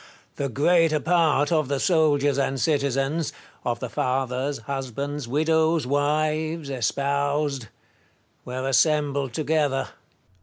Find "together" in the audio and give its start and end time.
9.33-9.89